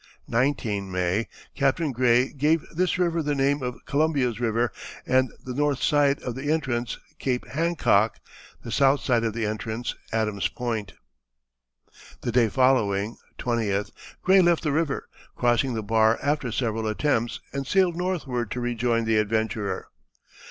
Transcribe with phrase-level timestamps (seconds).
[0.27, 1.27] "19 (May)....
[1.53, 1.79] Capt.
[1.93, 4.71] Gray gave this river the name of Columbia's river,
[5.05, 8.15] and the north side of the entrance Cape Hancock,
[8.63, 10.93] the south side of the entrance, Adams Point."
[12.21, 13.91] The day following (20th)
[14.23, 19.05] Gray left the river, crossing the bar after several attempts, and sailed northward to rejoin
[19.05, 19.87] the Adventurer.